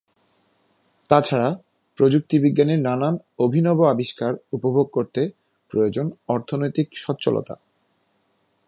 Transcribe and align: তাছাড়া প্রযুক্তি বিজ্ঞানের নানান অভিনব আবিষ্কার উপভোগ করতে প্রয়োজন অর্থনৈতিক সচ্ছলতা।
তাছাড়া 1.09 1.49
প্রযুক্তি 1.97 2.35
বিজ্ঞানের 2.39 2.79
নানান 2.79 3.15
অভিনব 3.39 3.79
আবিষ্কার 3.85 4.31
উপভোগ 4.53 4.85
করতে 4.91 5.21
প্রয়োজন 5.71 6.05
অর্থনৈতিক 6.27 6.87
সচ্ছলতা। 6.93 7.55